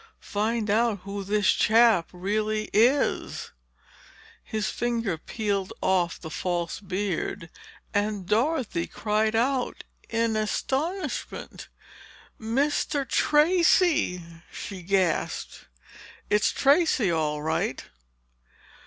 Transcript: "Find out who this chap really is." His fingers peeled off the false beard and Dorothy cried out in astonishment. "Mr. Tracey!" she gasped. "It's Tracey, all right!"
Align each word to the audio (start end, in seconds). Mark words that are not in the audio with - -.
"Find 0.19 0.67
out 0.71 1.01
who 1.01 1.23
this 1.23 1.51
chap 1.53 2.09
really 2.11 2.71
is." 2.73 3.51
His 4.43 4.67
fingers 4.67 5.19
peeled 5.27 5.73
off 5.79 6.19
the 6.19 6.31
false 6.31 6.79
beard 6.79 7.51
and 7.93 8.25
Dorothy 8.25 8.87
cried 8.87 9.35
out 9.35 9.83
in 10.09 10.35
astonishment. 10.35 11.67
"Mr. 12.39 13.07
Tracey!" 13.07 14.23
she 14.51 14.81
gasped. 14.81 15.67
"It's 16.31 16.49
Tracey, 16.51 17.11
all 17.11 17.43
right!" 17.43 17.85